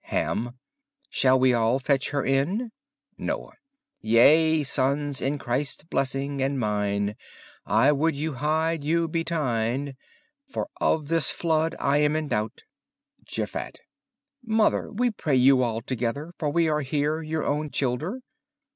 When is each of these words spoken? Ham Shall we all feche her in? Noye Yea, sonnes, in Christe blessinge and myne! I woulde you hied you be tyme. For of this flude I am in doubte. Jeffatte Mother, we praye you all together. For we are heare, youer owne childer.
Ham 0.05 0.57
Shall 1.11 1.39
we 1.39 1.53
all 1.53 1.77
feche 1.79 2.09
her 2.09 2.25
in? 2.25 2.71
Noye 3.19 3.51
Yea, 3.99 4.61
sonnes, 4.63 5.21
in 5.21 5.37
Christe 5.37 5.87
blessinge 5.91 6.41
and 6.41 6.57
myne! 6.59 7.13
I 7.67 7.91
woulde 7.91 8.15
you 8.15 8.33
hied 8.33 8.83
you 8.83 9.07
be 9.07 9.23
tyme. 9.23 9.93
For 10.47 10.67
of 10.77 11.09
this 11.09 11.29
flude 11.29 11.75
I 11.79 11.97
am 11.97 12.15
in 12.15 12.29
doubte. 12.29 12.63
Jeffatte 13.25 13.81
Mother, 14.43 14.91
we 14.91 15.11
praye 15.11 15.37
you 15.39 15.61
all 15.61 15.81
together. 15.83 16.33
For 16.39 16.49
we 16.49 16.67
are 16.67 16.81
heare, 16.81 17.21
youer 17.21 17.45
owne 17.45 17.69
childer. 17.69 18.21